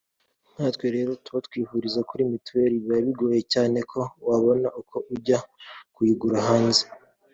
[0.53, 5.39] nkatwe rero tuba twivuriza kuri Mutuel biba bigoye cyane ko wabona uko ujya
[5.93, 6.83] kuyigura hanze